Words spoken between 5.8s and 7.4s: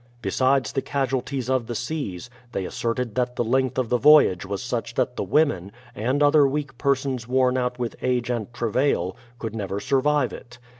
and other weak persons